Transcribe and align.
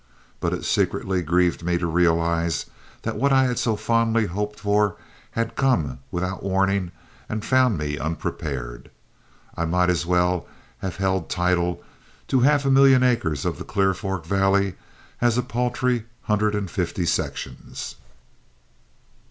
But 0.39 0.51
it 0.51 0.65
secretly 0.65 1.21
grieved 1.21 1.61
me 1.63 1.77
to 1.77 1.85
realize 1.85 2.65
that 3.03 3.17
what 3.17 3.31
I 3.31 3.43
had 3.43 3.59
so 3.59 3.75
fondly 3.75 4.25
hoped 4.25 4.59
for 4.59 4.95
had 5.33 5.55
come 5.55 5.99
without 6.09 6.41
warning 6.41 6.91
and 7.29 7.45
found 7.45 7.77
me 7.77 7.99
unprepared. 7.99 8.89
I 9.55 9.65
might 9.65 9.91
as 9.91 10.03
well 10.07 10.47
have 10.79 10.95
held 10.95 11.29
title 11.29 11.83
to 12.29 12.39
half 12.39 12.65
a 12.65 12.71
million 12.71 13.03
acres 13.03 13.45
of 13.45 13.59
the 13.59 13.63
Clear 13.63 13.93
Fork 13.93 14.25
Valley 14.25 14.73
as 15.21 15.37
a 15.37 15.43
paltry 15.43 16.05
hundred 16.23 16.55
and 16.55 16.71
fifty 16.71 17.05
sections. 17.05 17.93